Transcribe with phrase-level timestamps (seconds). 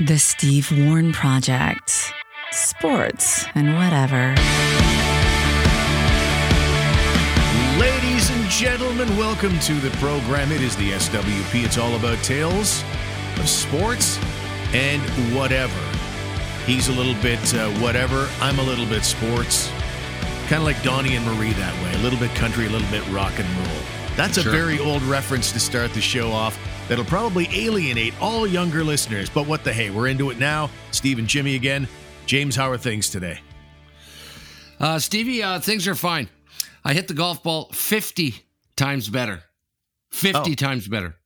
[0.00, 2.12] The Steve Warren Project.
[2.52, 4.34] Sports and whatever.
[7.78, 10.50] Ladies and gentlemen, welcome to the program.
[10.52, 11.64] It is the SWP.
[11.64, 12.82] It's all about tales
[13.38, 14.18] of sports
[14.72, 15.02] and
[15.34, 15.78] whatever.
[16.64, 18.28] He's a little bit uh, whatever.
[18.40, 19.68] I'm a little bit sports.
[20.48, 21.94] Kind of like Donnie and Marie that way.
[22.00, 23.82] A little bit country, a little bit rock and roll.
[24.16, 24.52] That's a Sure.
[24.52, 26.58] very old reference to start the show off
[26.88, 29.28] that'll probably alienate all younger listeners.
[29.30, 30.70] But what the hey, we're into it now.
[30.90, 31.86] Steve and Jimmy again.
[32.26, 33.40] James, how are things today?
[34.80, 36.28] Uh, Stevie, uh, things are fine.
[36.84, 38.34] I hit the golf ball 50
[38.76, 39.42] times better.
[40.10, 40.54] 50 Oh.
[40.54, 41.16] times better.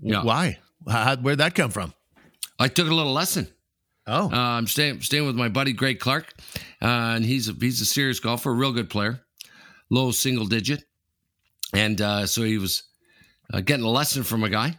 [0.00, 0.22] Yeah.
[0.22, 0.58] Why?
[0.88, 1.92] How, where'd that come from?
[2.58, 3.48] I took a little lesson.
[4.06, 6.32] Oh, Uh, I'm staying staying with my buddy Greg Clark,
[6.80, 9.20] uh, and he's a, he's a serious golfer, a real good player,
[9.90, 10.84] low single digit,
[11.72, 12.82] and uh, so he was
[13.52, 14.76] uh, getting a lesson from a guy,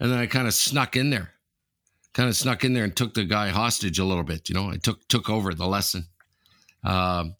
[0.00, 1.30] and then I kind of snuck in there,
[2.14, 4.48] kind of snuck in there and took the guy hostage a little bit.
[4.48, 6.06] You know, I took took over the lesson,
[6.82, 7.36] um,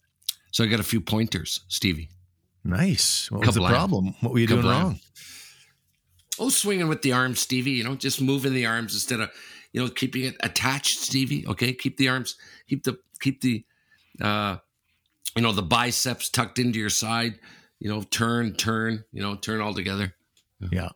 [0.51, 2.09] so I got a few pointers, Stevie.
[2.63, 3.29] nice.
[3.31, 4.15] What was the problem?
[4.21, 4.99] What were you doing wrong?
[6.39, 7.71] Oh, swinging with the arms, Stevie.
[7.71, 9.29] You know, just moving the arms instead of,
[9.73, 11.45] you know, keeping it attached, Stevie.
[11.45, 12.35] Okay, keep the arms,
[12.67, 13.63] keep the keep the,
[14.21, 14.57] uh,
[15.35, 17.39] you know, the biceps tucked into your side.
[17.79, 19.03] You know, turn, turn.
[19.11, 20.13] You know, turn all together.
[20.71, 20.89] Yeah.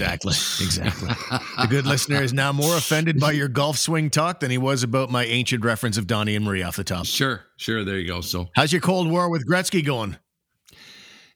[0.00, 0.32] Exactly.
[0.66, 1.08] Exactly.
[1.08, 4.82] the good listener is now more offended by your golf swing talk than he was
[4.82, 7.06] about my ancient reference of Donnie and Marie off the top.
[7.06, 7.84] Sure, sure.
[7.84, 8.20] There you go.
[8.20, 10.16] So How's your Cold War with Gretzky going?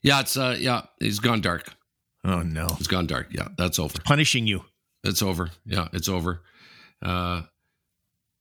[0.03, 1.73] yeah, it's uh, yeah, he's gone dark.
[2.23, 2.67] Oh no.
[2.79, 3.27] It's gone dark.
[3.31, 3.97] Yeah, that's over.
[4.03, 4.63] Punishing you.
[5.03, 5.49] It's over.
[5.65, 6.41] Yeah, it's over.
[7.01, 7.41] Uh,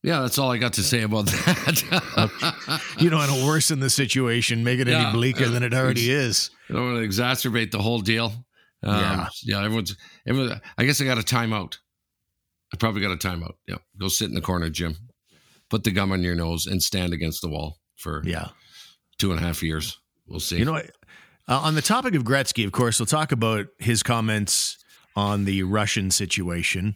[0.03, 2.81] yeah, that's all I got to say about that.
[2.99, 6.11] You don't want to worsen the situation, make it any bleaker uh, than it already
[6.11, 6.51] is.
[6.69, 8.33] I don't want to exacerbate the whole deal.
[8.83, 9.29] Um, Yeah.
[9.45, 9.97] yeah, everyone's.
[10.27, 11.79] Everyone, I guess I got a timeout.
[12.73, 13.55] I probably got a timeout.
[13.67, 14.97] Yeah, go sit in the corner, Jim.
[15.71, 18.49] Put the gum on your nose and stand against the wall for Yeah.
[19.19, 19.99] two and a half years.
[20.27, 20.59] We'll see.
[20.59, 20.91] You know, what?
[21.49, 24.78] uh, on the topic of Gretzky, of course, we'll talk about his comments
[25.17, 26.94] on the Russian situation.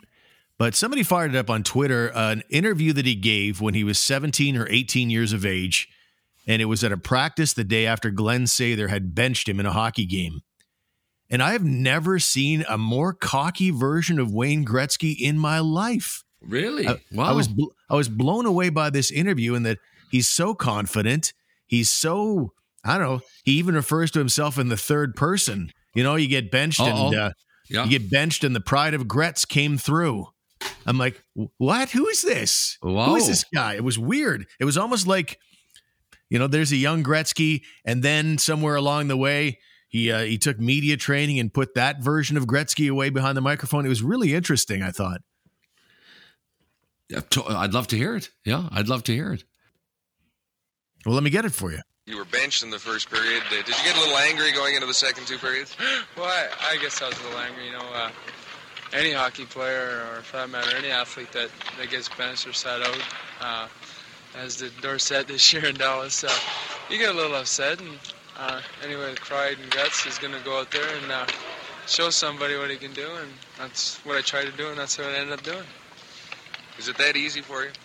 [0.56, 3.98] But somebody fired it up on Twitter an interview that he gave when he was
[3.98, 5.88] 17 or 18 years of age.
[6.46, 9.66] And it was at a practice the day after Glen Sather had benched him in
[9.66, 10.42] a hockey game.
[11.30, 16.22] And I have never seen a more cocky version of Wayne Gretzky in my life.
[16.42, 16.86] really?
[16.86, 17.24] I, wow.
[17.24, 19.78] I was bl- I was blown away by this interview and that
[20.10, 21.32] he's so confident.
[21.66, 22.52] He's so
[22.84, 23.20] I don't know.
[23.44, 25.72] He even refers to himself in the third person.
[25.94, 27.06] You know, you get benched Uh-oh.
[27.06, 27.30] and uh,
[27.68, 27.84] yeah.
[27.84, 30.26] you get benched, and the pride of Gretz came through.
[30.86, 31.22] I'm like,
[31.56, 31.90] what?
[31.90, 32.76] Who is this?
[32.82, 33.16] Who Whoa.
[33.16, 33.74] is this guy?
[33.74, 34.46] It was weird.
[34.60, 35.38] It was almost like,
[36.28, 39.58] you know, there's a young Gretzky, and then somewhere along the way,
[39.94, 43.40] he uh, he took media training and put that version of Gretzky away behind the
[43.40, 43.86] microphone.
[43.86, 44.82] It was really interesting.
[44.82, 45.20] I thought.
[47.08, 48.28] Yeah, I'd love to hear it.
[48.44, 49.44] Yeah, I'd love to hear it.
[51.06, 51.78] Well, let me get it for you.
[52.06, 53.44] You were benched in the first period.
[53.50, 55.76] Did you get a little angry going into the second two periods?
[56.16, 57.66] Well, I, I guess I was a little angry.
[57.66, 58.10] You know, uh,
[58.92, 62.82] any hockey player, or for that matter, any athlete that, that gets benched or sat
[62.82, 63.00] out,
[63.40, 63.68] uh,
[64.36, 66.36] as did Dorsett this year in Dallas, uh,
[66.90, 67.80] you get a little upset.
[67.80, 67.96] And
[68.38, 71.26] uh, anyway, the pride and guts is going to go out there and uh,
[71.86, 74.98] show somebody what he can do, and that's what I tried to do, and that's
[74.98, 75.64] what I ended up doing.
[76.78, 77.70] Is it that easy for you?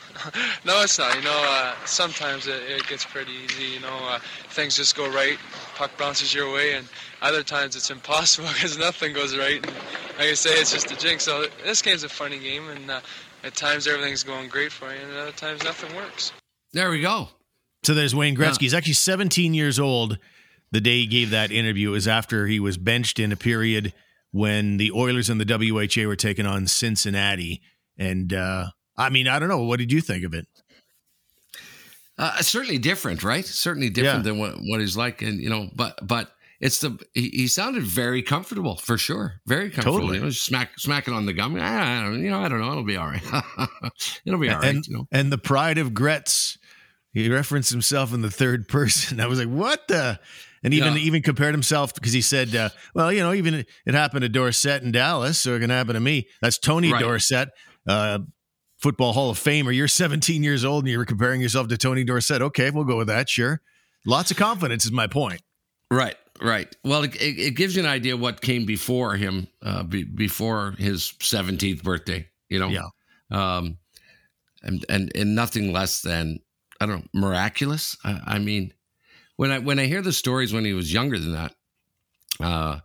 [0.66, 1.16] No, it's not.
[1.16, 3.66] You know, uh, sometimes it, it gets pretty easy.
[3.76, 5.38] You know, uh, things just go right,
[5.76, 6.88] puck bounces your way, and
[7.22, 9.64] other times it's impossible because nothing goes right.
[9.66, 9.76] And
[10.18, 11.24] like I say, it's just a jinx.
[11.24, 13.02] So this game's a funny game, and uh,
[13.44, 16.32] at times everything's going great for you, and at other times nothing works.
[16.74, 17.30] There we go.
[17.84, 18.62] So there's Wayne Gretzky.
[18.62, 20.18] He's actually 17 years old.
[20.72, 23.94] The day he gave that interview is after he was benched in a period
[24.32, 27.62] when the Oilers and the WHA were taking on Cincinnati.
[27.98, 29.64] And uh, I mean, I don't know.
[29.64, 30.46] What did you think of it?
[32.18, 33.46] Uh, certainly different, right?
[33.46, 34.32] Certainly different Yeah.
[34.32, 37.84] than what, what he's like, and you know, but but it's the he, he sounded
[37.84, 40.00] very comfortable for sure, very comfortable.
[40.00, 40.18] Totally.
[40.18, 41.56] You know, smack smacking on the gum.
[41.58, 42.72] I don't, you know, I don't know.
[42.72, 43.24] It'll be all right.
[44.26, 44.76] It'll be all right.
[44.76, 46.58] and, You know, and the pride of Gretz.
[47.12, 49.20] He referenced himself in the third person.
[49.22, 50.20] I was like, what the?
[50.64, 51.00] And even Yeah.
[51.00, 54.84] even compared himself because he said, uh, well, you know, even it happened to Dorsett
[54.84, 56.28] in Dallas, so it can happen to me.
[56.42, 57.02] That's Tony Right.
[57.02, 57.50] Dorsett,
[57.88, 58.20] uh,
[58.78, 59.74] football Hall of Famer.
[59.76, 62.42] You're 17 years old and you're comparing yourself to Tony Dorsett.
[62.42, 63.30] Okay, we'll go with that.
[63.30, 63.62] Sure.
[64.06, 65.42] Lots of confidence is my point.
[65.92, 66.74] right, right.
[66.84, 71.14] Well, it, it, gives you an idea what came before him, uh, be, before his
[71.22, 72.28] seventeenth birthday.
[72.50, 72.88] You know, Yeah.
[73.32, 73.78] um,
[74.64, 76.40] and and and nothing less than
[76.82, 77.98] I don't know miraculous.
[78.04, 78.74] I, I mean,
[79.40, 81.56] when I when I hear the stories when he was younger than that,
[82.42, 82.80] uh,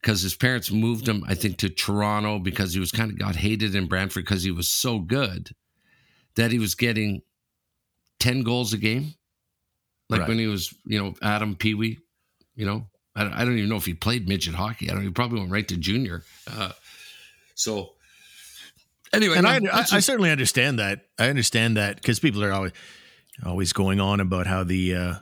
[0.00, 3.34] because his parents moved him, I think, to Toronto because he was kind of got
[3.34, 5.50] hated in Brantford because he was so good
[6.36, 7.22] that he was getting
[8.20, 9.14] 10 goals a game.
[10.08, 10.28] Like Right.
[10.28, 11.98] when he was, you know, Atom Pee Wee,
[12.54, 12.86] you know,
[13.16, 14.88] I don't, I don't even know if he played midget hockey.
[14.88, 16.22] I don't, he probably went right to junior.
[16.48, 16.70] Uh,
[17.56, 17.94] so
[19.12, 21.06] anyway, and I, I, I certainly understand that.
[21.18, 22.72] I understand that because people are always
[23.44, 25.14] always going on about how the uh,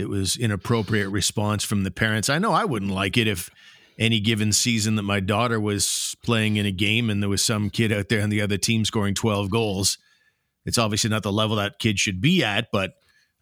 [0.00, 2.28] it was inappropriate response from the parents.
[2.28, 3.50] I know I wouldn't like it if
[3.98, 7.68] any given season that my daughter was playing in a game and there was some
[7.70, 9.98] kid out there on the other team scoring twelve goals.
[10.66, 12.92] It's obviously not the level that kid should be at, but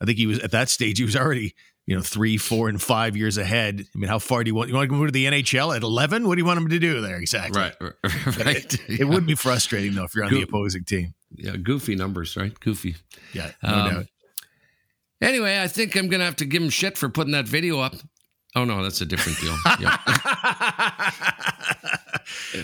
[0.00, 0.98] I think he was at that stage.
[0.98, 1.54] He was already
[1.86, 3.80] you know three, four, and five years ahead.
[3.94, 4.68] I mean, how far do you want?
[4.68, 6.26] You want to go to the NHL at eleven?
[6.28, 7.60] What do you want him to do there exactly?
[7.60, 8.44] right, right.
[8.44, 8.76] right.
[8.88, 11.14] It would be frustrating though if you're on the opposing team.
[11.36, 12.58] yeah, goofy numbers, right?
[12.60, 12.96] Goofy.
[13.32, 14.06] Yeah, no Um, doubt.
[15.20, 17.94] Anyway, I think I'm gonna have to give him shit for putting that video up.
[18.54, 19.56] Oh no, that's a different deal.
[19.80, 21.10] Yeah.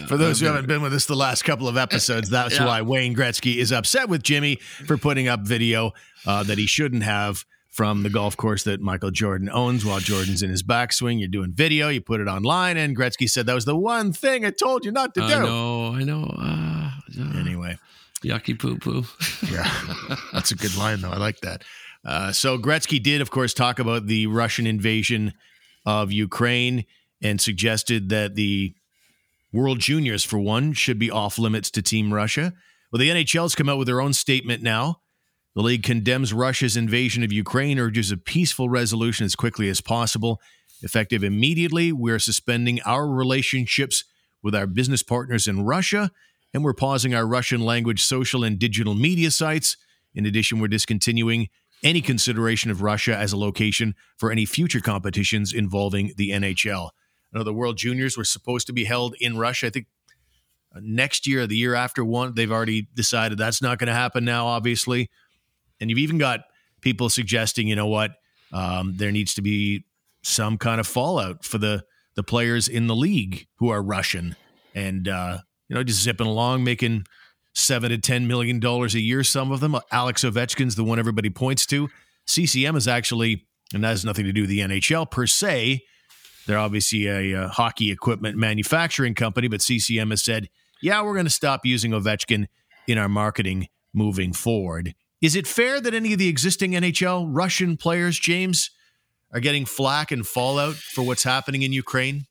[0.09, 2.67] For those who haven't been with us the last couple of episodes, that's Yeah.
[2.67, 4.57] why Wayne Gretzky is upset with Jimmy
[4.87, 5.93] for putting up video
[6.27, 10.43] uh, that he shouldn't have from the golf course that Michael Jordan owns while Jordan's
[10.43, 11.19] in his backswing.
[11.19, 14.45] You're doing video, you put it online, and Gretzky said that was the one thing
[14.45, 15.27] I told you not to do.
[15.27, 16.25] I know, I know.
[16.39, 16.91] Uh,
[17.21, 17.79] uh, Anyway,
[18.23, 19.05] yucky poo poo.
[19.51, 19.71] yeah,
[20.33, 21.11] that's a good line though.
[21.11, 21.63] I like that.
[22.05, 25.33] Uh, so Gretzky did, of course, talk about the Russian invasion
[25.87, 26.85] of Ukraine
[27.23, 28.75] and suggested that the
[29.53, 32.53] World Juniors, for one, should be off limits to Team Russia.
[32.93, 35.01] Well, the NHL's come out with their own statement now.
[35.55, 40.41] The league condemns Russia's invasion of Ukraine, urges a peaceful resolution as quickly as possible.
[40.83, 44.05] Effective immediately, we're suspending our relationships
[44.43, 46.11] with our business partners in Russia,
[46.53, 49.77] and we're pausing our Russian language social and digital media sites.
[50.15, 51.49] In addition, we're discontinuing
[51.85, 56.91] any consideration of Russia as a location for any future competitions involving the NHL.
[57.33, 59.67] I know the World Juniors were supposed to be held in Russia.
[59.67, 59.87] I think
[60.75, 64.25] uh, next year the year after one, they've already decided that's not going to happen
[64.25, 65.11] now, obviously.
[65.81, 66.41] And you've even got
[66.81, 68.13] people suggesting, you know what,
[68.53, 69.85] um, there needs to be
[70.23, 71.85] some kind of fallout for the
[72.15, 74.37] the players in the league who are Russian
[74.75, 75.39] and uh,
[75.69, 77.05] you know just zipping along, making
[77.55, 79.25] seven to ten million dollars a year.
[79.25, 81.89] Some of them, Alex Ovechkin's the one everybody points to.
[82.27, 85.83] CCM is actually, and that has nothing to do with the NHL per se.
[86.47, 90.49] They're obviously a, uh hockey equipment manufacturing company, but CCM has said,
[90.83, 92.47] yeah, we're going to stop using Ovechkin
[92.87, 94.95] in our marketing moving forward.
[95.23, 98.71] Is it fair that any of the existing NHL Russian players, James,
[99.33, 102.27] are getting flack and fallout for what's happening in Ukraine?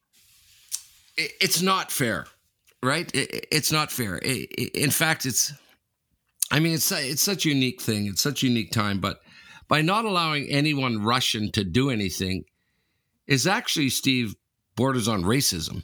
[1.15, 2.27] it's not fair,
[2.83, 3.13] right?
[3.15, 4.19] It- it's not fair.
[4.23, 5.53] I- I- In fact, it's.
[6.51, 8.05] I mean, it's it's such a unique thing.
[8.07, 9.21] It's such a unique time, but
[9.67, 12.43] by not allowing anyone Russian to do anything,
[13.25, 14.35] is actually Steve
[14.75, 15.83] borders on racism.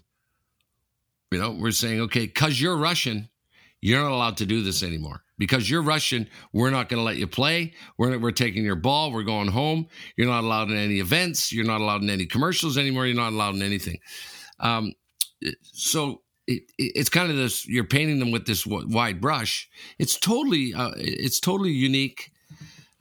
[1.32, 3.30] You know, we're saying, okay, because you're Russian,
[3.82, 5.24] you're not allowed to do this anymore.
[5.38, 7.74] Because you're Russian, we're not going to let you play.
[7.98, 9.12] We're, we're taking your ball.
[9.14, 9.88] We're going home.
[10.18, 11.54] You're not allowed in any events.
[11.54, 13.06] You're not allowed in any commercials anymore.
[13.08, 14.00] You're not allowed in anything.
[14.60, 14.92] Um,
[15.62, 16.22] so
[16.54, 19.70] it, it- it's kind of this you're painting them with this wide brush.
[20.04, 22.32] It's totally uh, it's totally unique.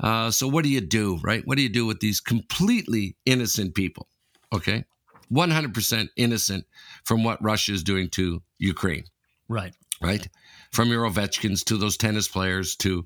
[0.00, 1.42] Uh, so what do you do right?
[1.46, 4.08] What do you do with these completely innocent people
[4.52, 4.84] okay?
[5.30, 6.64] 100% innocent
[7.04, 9.04] from what russia is doing to ukraine
[9.48, 9.74] Right.
[10.00, 10.26] right?
[10.72, 13.04] From your ovechkins to those tennis players to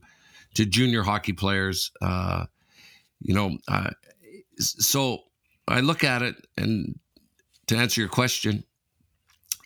[0.55, 2.45] to junior hockey players uh,
[3.21, 3.91] you know uh,
[4.59, 5.19] so
[5.67, 6.99] i look at it and
[7.69, 8.63] to answer your question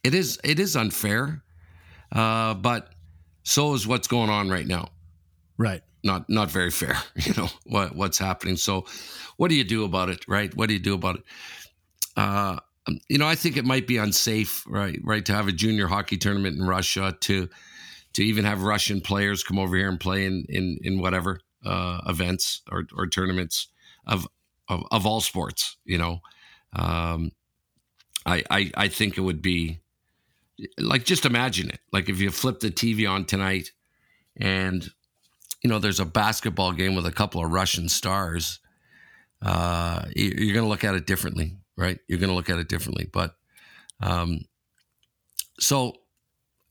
[0.07, 1.43] it is it is unfair
[2.13, 2.93] uh, but
[3.43, 4.91] so is what's going on right now.
[5.59, 5.83] Right.
[6.05, 8.57] not not very fair you know what what's happening.
[8.57, 8.87] So
[9.37, 10.55] what do you do about it right?
[10.57, 11.25] What do you do about it?
[12.17, 12.59] Uh
[13.09, 16.17] you know i think it might be unsafe right right to have a junior hockey
[16.17, 17.49] tournament in russia to
[18.13, 22.01] to even have russian players come over here and play in in, in whatever uh
[22.07, 23.69] events or, or tournaments
[24.07, 24.29] of,
[24.69, 26.21] of of all sports you know?
[26.75, 27.33] Um
[28.25, 29.81] I, I i think it would be
[30.79, 31.81] like just imagine it.
[31.93, 33.73] Like if you flip the tv on tonight
[34.37, 34.89] and
[35.63, 38.61] you know there's a basketball game with a couple of russian stars
[39.43, 41.99] uh you- you're going to look at it differently right?
[42.09, 43.07] You're going to look at it differently.
[43.13, 43.37] But
[44.01, 44.41] um
[45.59, 45.95] so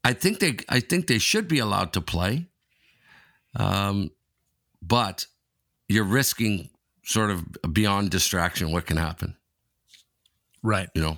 [0.04, 2.48] i think they i think they should be allowed to play
[3.56, 4.10] um
[4.82, 5.26] but
[5.88, 6.70] you're risking
[7.04, 9.36] sort of beyond distraction what can happen.
[10.64, 10.90] Right.
[10.96, 11.18] you know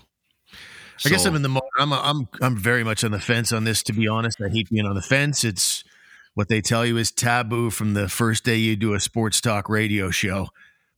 [1.05, 3.83] I guess I'm in the I'm I'm I'm very much on the fence on this.
[3.83, 5.43] To be honest, I hate being on the fence.
[5.43, 5.83] It's
[6.33, 9.69] what they tell you is taboo from the first day you do a sports talk
[9.69, 10.47] radio show,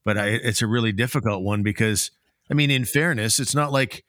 [0.04, 2.12] but I, it's a really difficult one because
[2.50, 4.04] I mean, in fairness, it's not like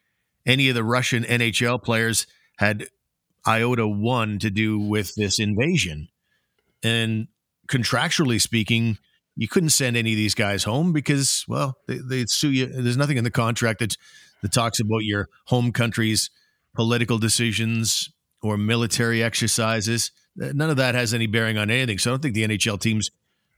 [0.46, 2.26] any of the Russian NHL players
[2.58, 2.86] had
[3.46, 6.08] iota one to do with this invasion.
[6.82, 7.28] And
[7.68, 8.98] contractually speaking,
[9.40, 12.66] you couldn't send any of these guys home because, well, they, they'd sue you.
[12.66, 13.96] There's nothing in the contract that,
[14.42, 16.28] that talks about your home country's
[16.74, 18.10] political decisions
[18.42, 20.12] or military exercises.
[20.38, 21.96] Uh, none of that has any bearing on anything.
[21.96, 23.10] So I don't think the NHL teams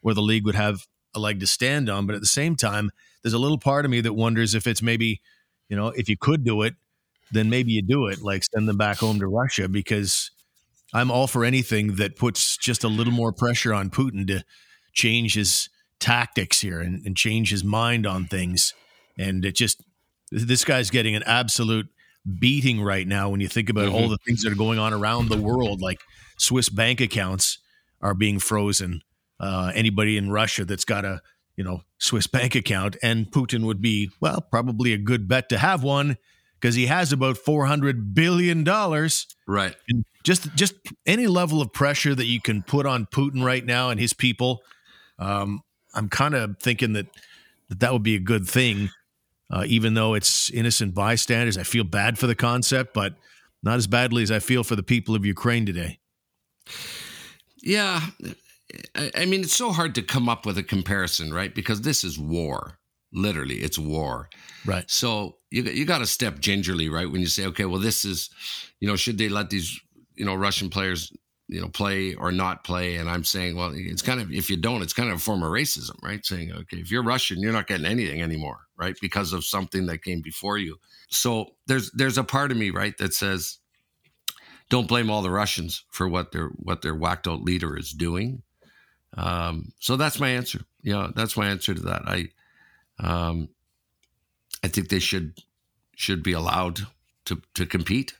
[0.04, 0.86] or the league would have
[1.16, 2.06] a leg to stand on.
[2.06, 2.92] But at the same time,
[3.24, 5.20] there's a little part of me that wonders if it's maybe,
[5.68, 6.74] you know, if you could do it,
[7.32, 10.30] then maybe you do it, like send them back home to Russia, because
[10.94, 14.44] I'm all for anything that puts just a little more pressure on Putin to
[14.92, 15.68] change his
[16.02, 18.74] tactics here and, and change his mind on things.
[19.16, 19.82] And it just,
[20.30, 21.86] this guy's getting an absolute
[22.38, 23.94] beating right now when you think about mm-hmm.
[23.94, 26.00] all the things that are going on around the world, like
[26.38, 27.58] Swiss bank accounts
[28.00, 29.02] are being frozen.
[29.40, 31.20] Uh, anybody in Russia that's got a
[31.56, 35.58] you know Swiss bank account, and Putin would be well probably a good bet to
[35.58, 36.16] have one
[36.60, 39.26] because he has about four hundred billion dollars.
[39.46, 39.74] Right.
[39.88, 40.74] And just just
[41.06, 44.62] any level of pressure that you can put on Putin right now and his people,
[45.18, 45.62] um,
[45.94, 47.06] I'm kind of thinking that,
[47.68, 48.90] that that would be a good thing.
[49.50, 53.14] Uh, even though it's innocent bystanders, I feel bad for the concept, but
[53.62, 55.98] not as badly as I feel for the people of Ukraine today.
[57.62, 58.00] Yeah,
[58.94, 61.54] I mean, it's so hard to come up with a comparison, right?
[61.54, 62.78] Because this is war.
[63.12, 64.30] Literally, it's war.
[64.64, 64.90] Right.
[64.90, 67.10] So you you got to step gingerly, right?
[67.10, 68.30] When you say, okay, well, this is,
[68.80, 69.78] you know, should they let these,
[70.14, 71.12] you know, Russian players,
[71.52, 72.96] you know, play or not play?
[72.96, 75.42] And I'm saying, well, it's kind of if you don't, it's kind of a form
[75.42, 76.24] of racism, right?
[76.24, 78.96] Saying, okay, if you're Russian, you're not getting anything anymore, right?
[79.00, 80.78] Because of something that came before you.
[81.08, 83.58] So there's there's a part of me, right, that says,
[84.70, 88.42] don't blame all the Russians for what their what their whacked out leader is doing
[89.16, 90.60] um, so that's my answer.
[90.82, 92.02] Yeah, you know, that's my answer to that.
[92.06, 92.28] I,
[92.98, 93.48] um,
[94.64, 95.38] I think they should
[95.96, 96.80] should be allowed
[97.26, 98.14] to to compete.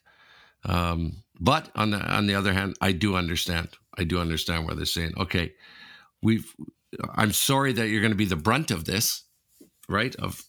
[0.65, 3.69] Um, but on the on the other hand, I do understand.
[3.99, 5.53] I do understand where they're saying, okay,
[6.23, 6.55] we've.
[7.15, 9.25] I'm sorry that you're going to be the brunt of this,
[9.89, 10.15] right?
[10.17, 10.43] Of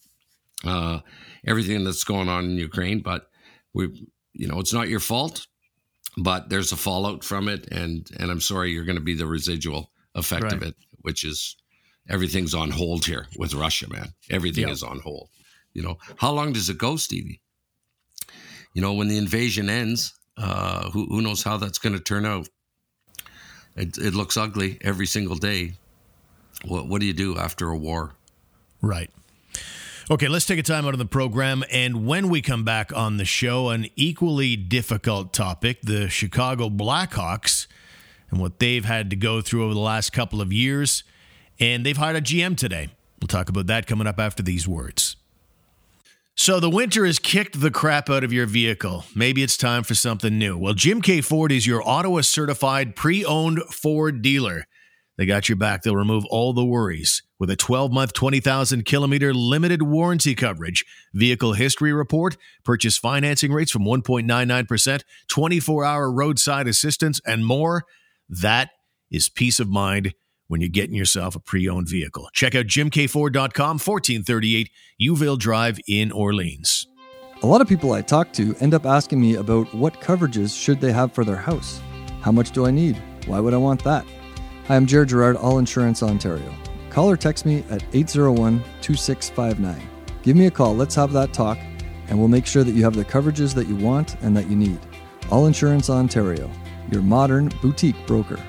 [0.64, 1.00] uh,
[1.48, 3.28] everything that's going on in Ukraine, but
[3.74, 5.48] we, you know, it's not your fault,
[6.18, 9.26] but there's a fallout from it, and and I'm sorry you're going to be the
[9.26, 10.54] residual effect right.
[10.54, 11.56] of it, which is
[12.08, 14.10] everything's on hold here with Russia, man.
[14.30, 15.30] Everything is on hold.
[15.74, 17.42] You know, how long does it go, Stevie?
[18.76, 22.25] You know, when the invasion ends, uh, who, who knows how that's going to turn
[22.25, 22.50] out?
[23.75, 25.74] It, it looks ugly every single day.
[26.66, 28.13] What, what do you do after a war?
[28.82, 29.10] Right.
[30.12, 31.63] Okay, let's take a time out of the program.
[31.72, 37.68] And when we come back on the show, an equally difficult topic the Chicago Blackhawks
[38.30, 41.04] and what they've had to go through over the last couple of years.
[41.60, 42.90] And they've hired a GM today.
[43.22, 45.16] We'll talk about that coming up after these words.
[46.36, 49.06] So the winter has kicked the crap out of your vehicle.
[49.16, 50.58] Maybe it's time for something new.
[50.58, 54.66] Well, Jim K Ford is your Ottawa certified pre-owned Ford dealer.
[55.16, 55.84] They got your back.
[55.84, 61.94] They'll remove all the worries with a 12-month, 20,000 kilometer limited warranty coverage, vehicle history
[61.94, 67.84] report, purchase financing rates from 1.99%, 24-hour roadside assistance, and more.
[68.28, 68.72] That
[69.12, 70.16] is peace of mind
[70.48, 72.30] when you're getting yourself a pre-owned vehicle.
[72.34, 74.70] Check out jimkford.com, 1438
[75.02, 76.88] Youville Drive in Orleans.
[77.42, 80.80] A lot of people I talk to end up asking me about what coverages should
[80.80, 81.82] they have for their house.
[82.22, 83.02] How much do I need?
[83.26, 84.06] Why would I want that?
[84.68, 86.54] Hi, I'm Jared Gerard, All Insurance Ontario.
[86.90, 89.82] Call or text me at 801 2659.
[90.22, 91.58] Give me a call, let's have that talk,
[92.08, 94.56] and we'll make sure that you have the coverages that you want and that you
[94.56, 94.80] need.
[95.30, 96.50] All Insurance Ontario
[96.92, 98.40] your modern boutique broker.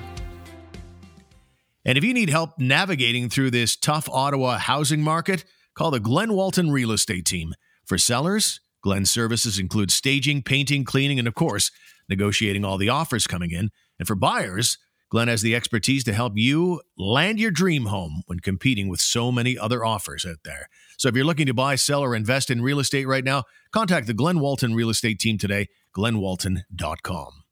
[1.85, 6.33] And if you need help navigating through this tough Ottawa housing market, call the Glen
[6.33, 7.53] Walton Real Estate Team.
[7.85, 11.71] For sellers, Glen's services include staging, painting, cleaning, and of course,
[12.09, 13.69] negotiating all the offers coming in.
[13.99, 18.39] And for buyers, Glenn has the expertise to help you land your dream home when
[18.39, 20.67] competing with so many other offers out there.
[20.97, 24.07] So if you're looking to buy, sell, or invest in real estate right now, contact
[24.07, 27.43] the Glenn Walton Real Estate Team today, glennwalton.com.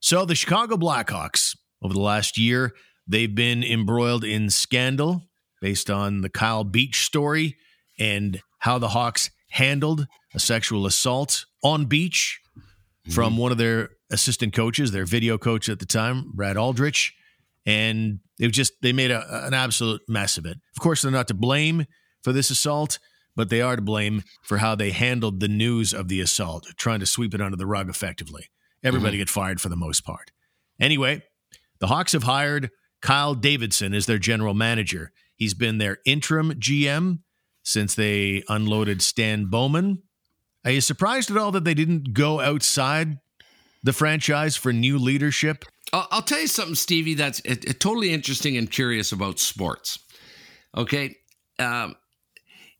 [0.00, 2.74] So the Chicago Blackhawks, over the last year,
[3.10, 5.22] they've been embroiled in scandal
[5.60, 7.56] based on the Kyle Beach story
[7.98, 13.12] and how the Hawks handled a sexual assault on beach mm-hmm.
[13.12, 17.12] from one of their assistant coaches, their video coach at the time, Brad Aldrich.
[17.66, 20.56] And was just, they made a, an absolute mess of it.
[20.76, 21.86] Of course, they're not to blame
[22.22, 22.98] for this assault,
[23.36, 27.00] but they are to blame for how they handled the news of the assault, trying
[27.00, 28.46] to sweep it under the rug effectively.
[28.82, 29.22] Everybody mm-hmm.
[29.22, 30.30] get fired for the most part.
[30.80, 31.22] Anyway,
[31.80, 35.12] the Hawks have hired Kyle Davidson is their general manager.
[35.36, 37.20] He's been their interim GM
[37.62, 40.02] since they unloaded Stan Bowman
[40.64, 43.18] Are you surprised at all that they didn't go outside
[43.82, 45.64] the franchise for new leadership?
[45.92, 47.14] I'll, tell you something, Stevie.
[47.14, 47.40] That's
[47.78, 49.98] totally interesting and curious about sports.
[50.76, 51.16] Okay,
[51.58, 51.96] um,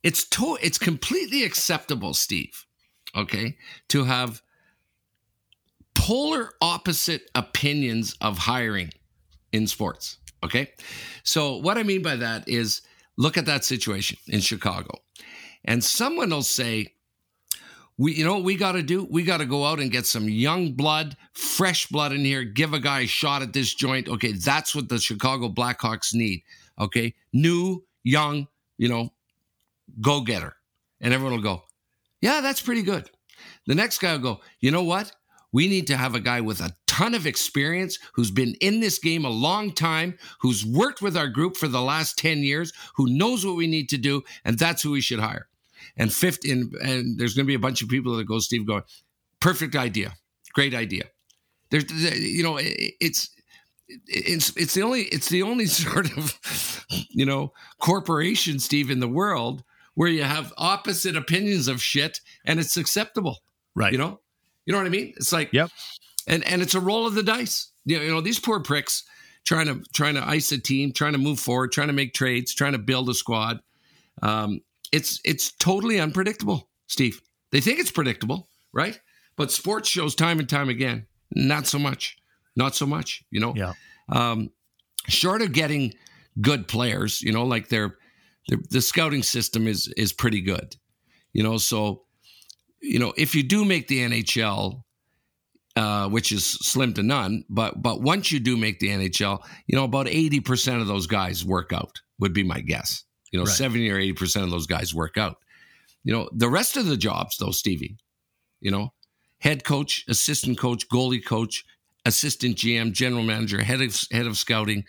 [0.03, 2.65] it's to, it's completely acceptable, Steve.
[3.15, 3.57] Okay,
[3.89, 4.41] to have
[5.93, 8.91] polar opposite opinions of hiring
[9.51, 10.17] in sports.
[10.43, 10.71] Okay,
[11.23, 12.81] so what I mean by that is
[13.17, 14.97] look at that situation in Chicago,
[15.65, 16.93] and someone will say,
[18.01, 19.07] we you know what we got to do?
[19.09, 22.73] We got to go out and get some young blood fresh blood in here give
[22.73, 24.09] a guy a shot at this joint.
[24.09, 26.41] Okay that's what the chicago blackhawks need
[26.79, 27.13] okay?
[27.31, 29.13] New young you know
[30.01, 30.55] go getter
[30.99, 31.63] and everyone will go
[32.21, 33.09] yeah that's pretty good.
[33.67, 35.11] The next guy will go you know what?
[35.53, 38.99] We need to have a guy with a ton of experience who's been in this
[38.99, 43.07] game a long time who's worked with our group for the last 10 years who
[43.07, 45.47] knows what we need to do and that's who we should hire.
[45.95, 48.67] And 50 and, and there's going to be a bunch of people that go steve
[48.67, 48.83] going
[49.39, 50.15] perfect idea.
[50.53, 51.05] Great idea.
[51.69, 53.29] There's you know it's
[54.05, 59.07] it's it's the only it's the only sort of you know corporation steve in the
[59.07, 63.37] world where you have opposite opinions of shit and it's acceptable.
[63.75, 63.93] Right.
[63.93, 64.19] you know?
[64.65, 65.13] You know what i mean?
[65.15, 65.69] It's like Yep.
[66.27, 67.71] And and it's a roll of the dice.
[67.85, 69.03] You know, you know these poor pricks
[69.45, 72.53] trying to trying to ice a team trying to move forward trying to make trades
[72.53, 73.59] trying to build a squad.
[74.21, 74.61] Um,
[74.91, 77.21] it's it's totally unpredictable steve.
[77.51, 78.99] They think it's predictable right?
[79.35, 82.17] But sports shows time and time again not so much
[82.55, 83.53] not so much you know?
[83.55, 83.73] Yeah.
[84.09, 84.51] um,
[85.07, 85.93] short of getting
[86.39, 87.97] good players you know like their,
[88.47, 90.75] their the scouting system is is pretty good
[91.33, 91.57] you know?
[91.57, 92.03] So
[92.81, 94.83] you know if you do make the nhl
[95.75, 97.43] uh, which is slim to none.
[97.49, 101.07] But but once you do make the NHL, you know about eighty percent of those
[101.07, 102.01] guys work out.
[102.19, 103.03] Would be my guess.
[103.31, 103.53] You know, Right.
[103.53, 105.37] seventy or eighty percent of those guys work out.
[106.03, 107.97] You know, the rest of the jobs, though, Stevie.
[108.59, 108.93] You know,
[109.39, 111.63] head coach, assistant coach, goalie coach,
[112.05, 114.83] assistant GM, general manager, head of head of scouting,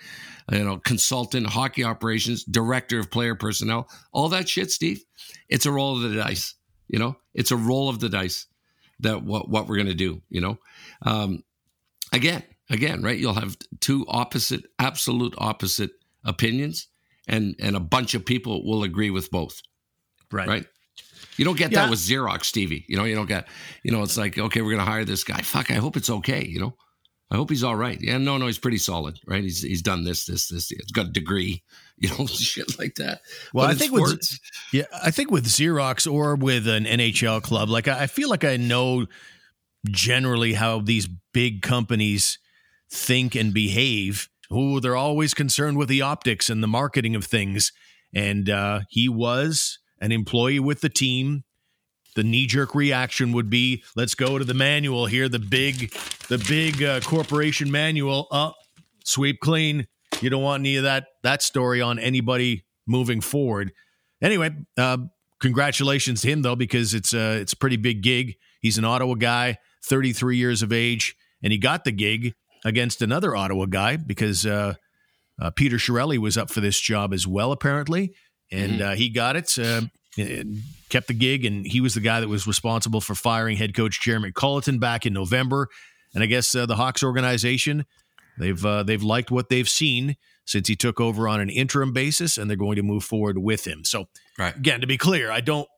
[0.50, 5.02] you know, consultant, hockey operations, director of player personnel, all that shit, Steve.
[5.48, 6.54] It's a roll of the dice.
[6.88, 8.46] You know, it's a roll of the dice
[9.02, 10.22] that what what we're gonna do.
[10.30, 10.58] You know,
[11.02, 11.44] um,
[12.12, 13.18] again, again, right?
[13.18, 15.90] You'll have two opposite, absolute opposite
[16.24, 16.88] opinions,
[17.28, 19.60] and and a bunch of people will agree with both.
[20.30, 20.48] Right.
[20.48, 20.66] Right.
[21.36, 21.82] You don't get Yeah.
[21.82, 22.84] that with Xerox, Stevie.
[22.88, 23.48] You know, you don't get,
[23.82, 25.40] you know, it's like, okay, we're going to hire this guy.
[25.40, 26.44] Fuck, I hope it's okay.
[26.46, 26.76] You know,
[27.32, 27.98] I hope he's all right.
[27.98, 29.42] Yeah, no, no, he's pretty solid, right?
[29.42, 30.68] He's he's done this, this, this.
[30.68, 31.62] He's got a degree,
[31.96, 33.22] you know, shit like that.
[33.54, 34.38] Well, But I in think with
[34.72, 38.44] yeah, I think with Xerox or with an NHL club, like I I feel like
[38.44, 39.06] I know
[39.86, 42.38] generally how these big companies
[42.90, 44.28] think and behave.
[44.50, 47.72] Oh, they're always concerned with the optics and the marketing of things.
[48.14, 51.44] And uh, he was an employee with the team.
[52.14, 55.92] The knee jerk reaction would be, "Let's go to the manual here, the big,
[56.28, 58.28] the big uh, corporation manual.
[58.30, 58.56] Up,
[59.04, 59.86] sweep clean.
[60.20, 63.72] You don't want any of that that story on anybody moving forward."
[64.20, 64.98] Anyway, uh,
[65.40, 68.36] congratulations to him though, because it's a it's a pretty big gig.
[68.60, 73.34] He's an Ottawa guy, 33 years of age, and he got the gig against another
[73.34, 74.74] Ottawa guy because uh,
[75.40, 78.14] uh, Peter Chiarelli was up for this job as well, apparently,
[78.50, 79.58] and uh, he got it.
[80.18, 80.44] Uh,
[80.90, 84.00] kept the gig, and he was the guy that was responsible for firing head coach
[84.02, 85.68] Jeremy Colliton back in November.
[86.14, 87.86] And I guess uh, the Hawks organization
[88.38, 92.36] they've uh, they've liked what they've seen since he took over on an interim basis,
[92.36, 93.84] and they're going to move forward with him.
[93.84, 94.54] So Right.
[94.54, 95.68] again, to be clear, I don't.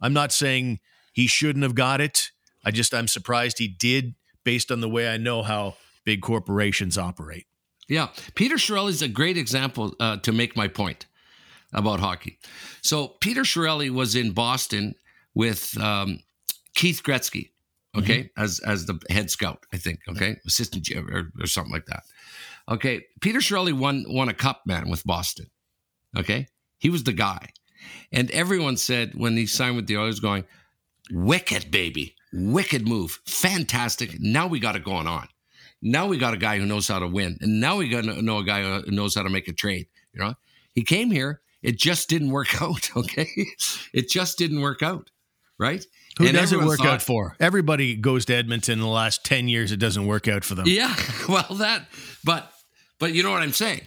[0.00, 0.80] I'm not saying
[1.12, 2.30] he shouldn't have got it.
[2.64, 6.98] I just I'm surprised he did, based on the way I know how big corporations
[6.98, 7.46] operate.
[7.86, 11.06] Yeah, Peter Chiarelli is a great example uh, to make my point
[11.74, 12.38] about hockey.
[12.82, 14.94] So Peter Chiarelli was in Boston
[15.34, 16.20] with um,
[16.74, 17.50] Keith Gretzky,
[17.96, 22.04] okay, as as the head scout, I think, okay, assistant or, or something like that.
[22.68, 25.46] Okay, Peter Chiarelli won won a cup, man, with Boston.
[26.16, 26.46] Okay,
[26.78, 27.50] he was the guy,
[28.12, 30.44] and everyone said when he signed with the Oilers, going,
[31.10, 35.28] "Wicked baby, wicked move, fantastic." Now we got it going on.
[35.82, 38.22] Now we got a guy who knows how to win, and now we got to
[38.22, 39.86] know a guy who knows how to make a trade.
[40.14, 40.34] You know,
[40.72, 42.90] he came here, it just didn't work out.
[42.96, 43.28] Okay,
[43.92, 45.10] it just didn't work out,
[45.58, 45.84] right?
[46.18, 47.34] Who And does it work thought- out for?
[47.40, 49.72] Everybody goes to Edmonton in the last ten years.
[49.72, 50.66] It doesn't work out for them.
[50.68, 50.94] Yeah,
[51.28, 51.88] well, that,
[52.24, 52.52] but
[53.00, 53.80] but you know what I'm saying,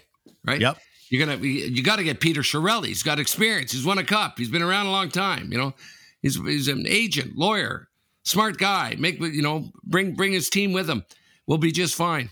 [0.46, 0.60] right?
[0.60, 0.78] Yep.
[1.10, 2.88] You're gonna you got to get Peter Chiarelli.
[2.88, 3.72] He's got experience.
[3.72, 4.38] He's won a cup.
[4.38, 5.54] He's been around a long time.
[5.54, 5.74] You know,
[6.22, 7.88] he's he's an agent, lawyer,
[8.26, 8.98] smart guy.
[9.00, 11.06] Make you know bring bring his team with him.
[11.48, 12.30] We'll be just fine.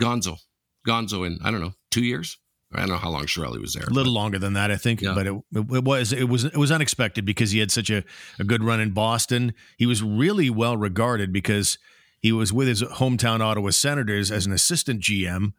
[0.00, 0.38] Gonzo,
[0.86, 2.38] Gonzo in I don't know two years,
[2.74, 3.84] I don't know how long Chiarelli was there.
[3.86, 5.14] A little longer than that, I think, Yeah.
[5.14, 5.34] but it,
[5.74, 8.04] it was it was it was unexpected because he had such a,
[8.38, 9.54] a good run in Boston.
[9.78, 11.78] He was really well regarded because
[12.20, 15.52] he was with his hometown Ottawa Senators as an assistant GM,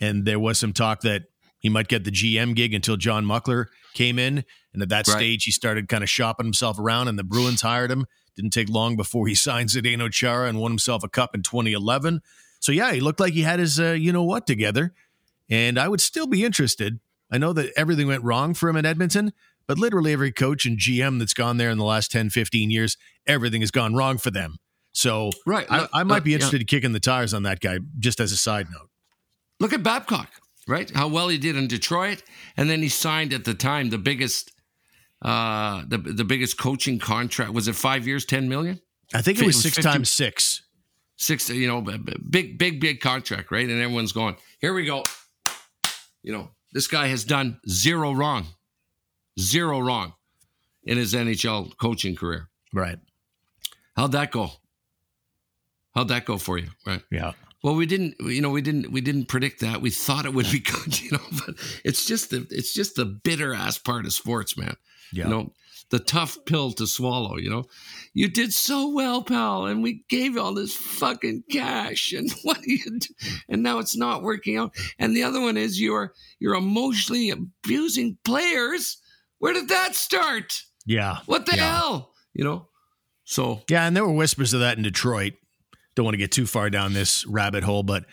[0.00, 1.22] and there was some talk that
[1.58, 5.16] he might get the GM gig until John Muckler came in, and at that Right.
[5.16, 8.06] stage he started kind of shopping himself around, and the Bruins hired him.
[8.36, 12.20] Didn't take long before he signed Zdeno Chara and won himself a cup in 2011.
[12.60, 14.94] So yeah, he looked like he had his uh, you know what together.
[15.52, 16.98] And I would still be interested.
[17.30, 19.34] I know that everything went wrong for him in Edmonton,
[19.66, 22.96] but literally every coach and GM that's gone there in the last 10, 15 years,
[23.26, 24.56] everything has gone wrong for them.
[24.92, 25.66] So Right.
[25.70, 26.36] I, I might be yeah.
[26.36, 28.88] interested in kicking the tires on that guy, just as a side note.
[29.60, 30.30] Look at Babcock,
[30.66, 30.90] right?
[30.90, 32.22] How well he did in Detroit,
[32.56, 34.52] and then he signed at the time the biggest,
[35.20, 37.52] uh, the the biggest coaching contract.
[37.52, 38.80] Was it five years, ten million?
[39.14, 40.62] I think it It was was six 50 times six.
[41.16, 41.80] Six, you know,
[42.28, 43.68] big, big, big contract, right?
[43.68, 45.04] And everyone's going, here we go.
[46.22, 48.46] You know, this guy has done zero wrong,
[49.38, 50.14] zero wrong
[50.84, 52.48] in his NHL coaching career.
[52.72, 52.98] Right.
[53.96, 54.50] How'd that go?
[55.94, 56.68] How'd that go for you?
[56.86, 57.02] Right.
[57.10, 57.32] Yeah.
[57.62, 59.80] Well, we didn't, you know, we didn't, we didn't predict that.
[59.80, 61.54] We thought it would be good, you know, but
[61.84, 64.76] it's just the, it's just the bitter ass part of sports, man.
[65.12, 65.24] Yeah.
[65.24, 65.52] You know,
[65.92, 67.64] the tough pill to swallow, you know.
[68.14, 72.62] You did so well, pal, and we gave you all this fucking cash, and what
[72.62, 73.14] do you do?
[73.48, 74.74] And now it's not working out.
[74.98, 78.96] And the other one is you're you're emotionally abusing players.
[79.38, 80.62] Where did that start?
[80.86, 81.18] Yeah.
[81.26, 81.78] What the Yeah.
[81.78, 82.12] hell?
[82.34, 82.68] You know.
[83.24, 85.34] So Yeah, and there were whispers of that in Detroit.
[85.94, 88.04] Don't want to get too far down this rabbit hole, but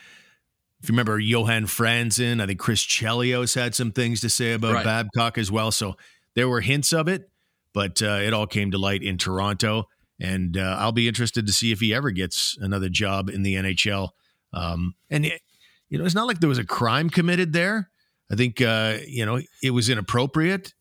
[0.82, 4.74] if you remember Johan Franzen, I think Chris Chelios had some things to say about
[4.76, 4.84] Right.
[4.86, 5.72] Babcock as well.
[5.72, 5.96] So
[6.36, 7.30] there were hints of it,
[7.74, 9.88] but uh, it all came to light in Toronto.
[10.22, 13.56] And uh, I'll be interested to see if he ever gets another job in the
[13.56, 14.10] NHL.
[14.52, 15.42] Um, and, it,
[15.90, 17.90] you know, it's not like there was a crime committed there.
[18.32, 20.74] I think, uh, you know, it was inappropriate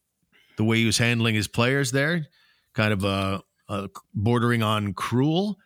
[0.57, 2.27] the way he was handling his players there,
[2.75, 5.57] kind of uh, uh, bordering on cruel.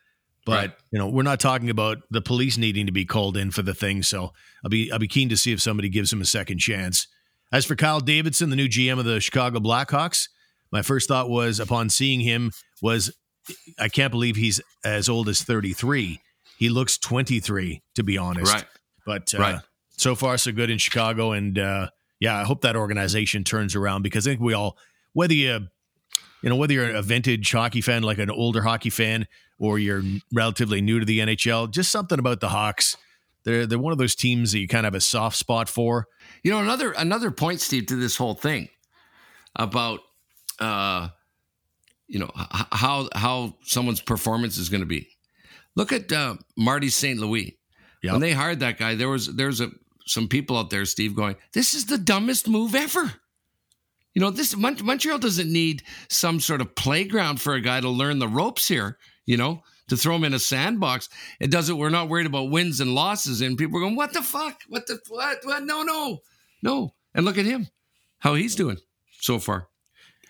[0.45, 0.73] But Right.
[0.91, 3.75] you know, we're not talking about the police needing to be called in for the
[3.75, 4.03] thing.
[4.03, 4.33] So
[4.65, 7.07] I'll be I'll be keen to see if somebody gives him a second chance.
[7.53, 10.29] As for Kyle Davidson, the new GM of the Chicago Blackhawks,
[10.73, 13.13] my first thought was upon seeing him was
[13.79, 16.21] I can't believe he's as old as 33.
[16.59, 18.53] He looks 23, to be honest.
[18.53, 18.65] right.
[19.05, 19.59] But uh, Right.
[19.97, 21.33] so far, so good in Chicago.
[21.33, 21.89] And uh,
[22.21, 24.77] yeah, I hope that organization turns around because I think we all,
[25.13, 25.67] whether you,
[26.43, 29.27] you know, whether you're a vintage hockey fan, like an older hockey fan,
[29.59, 32.97] or you're relatively new to the NHL, just something about the Hawks.
[33.45, 36.07] They're they're one of those teams that you kind of have a soft spot for.
[36.45, 38.69] You know, another another point, Steve, to this whole thing
[39.57, 40.01] about
[40.59, 41.09] uh,
[42.07, 45.09] you know h- how how someone's performance is going to be.
[45.75, 47.19] Look at uh, Marty St.
[47.19, 47.59] Louis.
[48.03, 48.12] Yep.
[48.12, 49.71] When they hired that guy, there was there's a
[50.07, 53.15] some people out there, Steve, going, "This is the dumbest move ever."
[54.15, 57.88] You know, this Mon- Montreal doesn't need some sort of playground for a guy to
[57.88, 58.99] learn the ropes here.
[59.25, 61.09] You know, to throw him in a sandbox.
[61.41, 61.79] It doesn't.
[61.79, 63.41] We're not worried about wins and losses.
[63.41, 64.61] And people are going, "What the fuck?
[64.69, 65.38] What the what?
[65.45, 65.62] what?
[65.65, 66.19] No, no,
[66.62, 67.69] no." And look at him,
[68.19, 68.79] how he's doing
[69.21, 69.69] so far.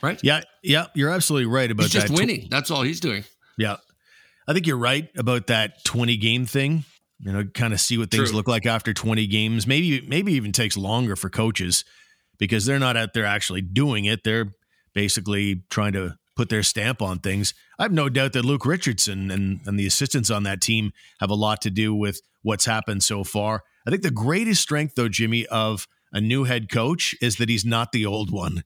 [0.02, 0.18] Right?
[0.22, 2.18] Yeah, yeah, you're absolutely right about He's just that.
[2.18, 2.48] winning.
[2.50, 3.24] That's all he's doing.
[3.56, 3.76] Yeah.
[4.48, 6.84] I think you're right about that 20 game thing.
[7.20, 8.36] You know, kind of see what things True.
[8.36, 9.64] look like after 20 games.
[9.64, 11.84] Maybe maybe even takes longer for coaches
[12.38, 14.24] because they're not out there actually doing it.
[14.24, 14.54] They're
[14.92, 17.54] basically trying to put their stamp on things.
[17.78, 21.30] I have no doubt that Luke Richardson and, and the assistants on that team have
[21.30, 23.62] a lot to do with what's happened so far.
[23.86, 27.64] I think the greatest strength though, Jimmy, of a new head coach is that he's
[27.64, 28.64] not the old one.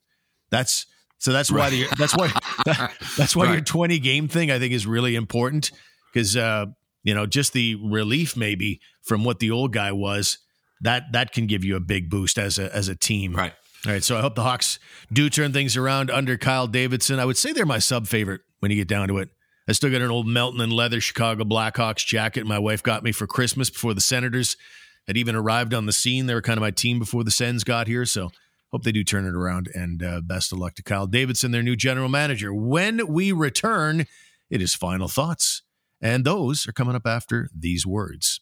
[0.51, 0.87] That's
[1.19, 2.31] so that's why the, that's why
[3.17, 5.71] that's why your 20 game thing I think is really important
[6.13, 6.67] because uh
[7.03, 10.39] you know just the relief maybe from what the old guy was
[10.81, 13.35] that that can give you a big boost as a as a team.
[13.35, 13.53] Right.
[13.87, 14.81] All right, so I hope the Hawks
[15.13, 17.21] do turn things around under Kyle Davidson.
[17.21, 19.29] I would say they're my sub favorite when you get down to it.
[19.69, 23.13] I still got an old Melton and leather Chicago Blackhawks jacket my wife got me
[23.13, 24.57] for Christmas before the Senators
[25.07, 26.27] had even arrived on the scene.
[26.27, 28.31] They were kind of my team before the Sens got here, so
[28.73, 29.69] hope they do turn it around.
[29.75, 32.53] And uh, best of luck to Kyle Davidson, their new general manager.
[32.53, 34.07] When we return,
[34.51, 35.63] it is final thoughts,
[36.01, 38.41] and those are coming up after these words.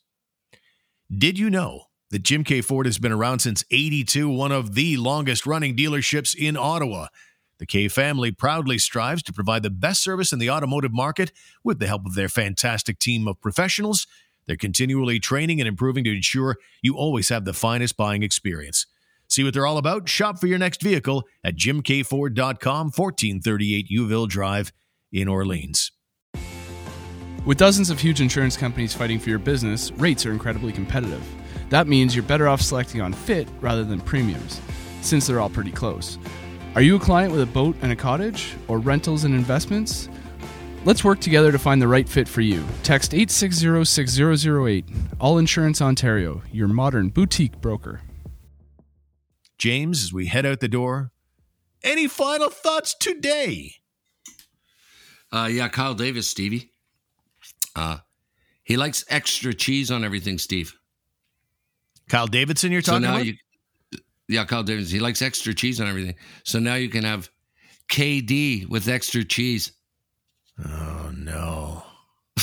[1.16, 2.60] Did you know that Jim K.
[2.60, 7.08] Ford has been around since 82, one of the longest running dealerships in Ottawa?
[7.58, 11.30] The K family proudly strives to provide the best service in the automotive market
[11.62, 14.06] with the help of their fantastic team of professionals.
[14.46, 18.86] They're continually training and improving to ensure you always have the finest buying experience.
[19.34, 20.08] See what they're all about?
[20.08, 24.72] Shop for your next vehicle at jimkford.com, 1438 Youville Drive
[25.10, 25.90] in Orleans.
[27.44, 31.20] With dozens of huge insurance companies fighting for your business, rates are incredibly competitive.
[31.68, 34.60] That means you're better off selecting on fit rather than premiums,
[35.00, 36.16] since they're all pretty close.
[36.76, 40.08] Are you a client with a boat and a cottage, or rentals and investments?
[40.84, 42.64] Let's work together to find the right fit for you.
[42.84, 44.84] Text 8606008.
[45.18, 48.00] All Insurance Ontario, your modern boutique broker.
[49.58, 51.10] James, as we head out the door,
[51.82, 53.74] any final thoughts today?
[55.32, 56.70] Uh, yeah, Kyle Davis, Stevie.
[57.76, 57.98] Uh,
[58.62, 60.74] he likes extra cheese on everything, Steve.
[62.08, 63.26] Kyle Davidson, you're So talking now about?
[63.26, 63.34] you,
[64.28, 64.94] yeah, Kyle Davidson.
[64.94, 66.14] He likes extra cheese on everything.
[66.44, 67.28] So now you can have
[67.90, 69.72] KD with extra cheese.
[70.64, 71.82] oh no,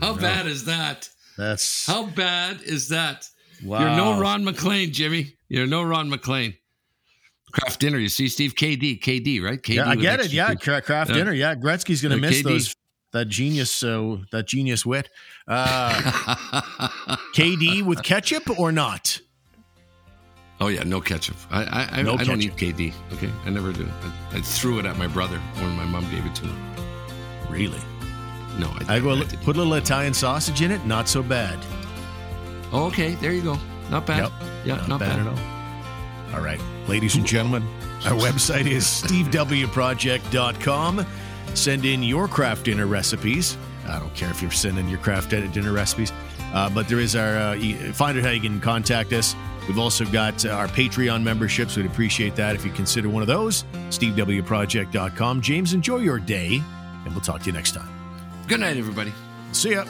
[0.00, 1.08] How bad is that?
[1.36, 3.28] that's How bad is that?
[3.64, 3.80] Wow.
[3.80, 5.36] You're no Ron MacLean, Jimmy.
[5.48, 6.54] You're no Ron MacLean.
[7.52, 7.98] Kraft dinner.
[7.98, 9.60] You see, Steve KD, KD, right?
[9.62, 10.32] KD Yeah, I get it.
[10.32, 11.04] Yeah, Kraft Yeah.
[11.14, 11.32] dinner.
[11.32, 12.44] Yeah, Gretzky's going to miss KD.
[12.44, 12.74] those
[13.12, 13.82] that genius.
[13.82, 15.10] Uh, that genius wit.
[15.46, 15.92] Uh,
[17.34, 19.20] KD with ketchup or not?
[20.60, 21.36] oh yeah, no ketchup.
[21.50, 22.56] I I, I, No I don't eat.
[22.56, 22.94] KD.
[23.12, 23.86] Okay, I never do.
[24.32, 26.52] I, I threw it at my brother when my mom gave it to me.
[27.50, 27.80] Really?
[28.58, 29.42] No, I, I go didn't.
[29.42, 30.86] put a little Italian sausage in it.
[30.86, 31.58] Not so bad.
[32.72, 33.58] Oh, okay, there you go.
[33.90, 34.22] Not bad.
[34.22, 34.32] Yep.
[34.64, 35.18] Yeah, not, bad.
[35.20, 35.38] at all.
[36.34, 37.62] All right, ladies and gentlemen,
[38.04, 41.06] our website is stevewproject.com.
[41.54, 43.58] Send in your Kraft dinner recipes.
[43.86, 46.10] I don't care if you're sending your Kraft dinner recipes,
[46.54, 47.58] uh, but there is our uh,
[47.92, 49.36] find out how you can contact us.
[49.68, 51.76] We've also got uh, our Patreon memberships.
[51.76, 53.64] We'd appreciate that if you consider one of those.
[53.90, 55.40] stevewproject.com.
[55.40, 56.62] James, enjoy your day,
[57.04, 57.88] and we'll talk to you next time.
[58.48, 59.12] Good night, everybody.
[59.52, 59.84] See ya.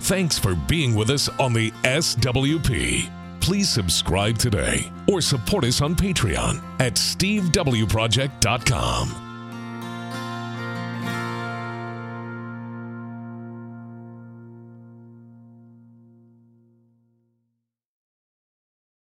[0.00, 3.10] Thanks for being with us on the SWP.
[3.40, 9.27] Please subscribe today or support us on Patreon at stevewproject.com.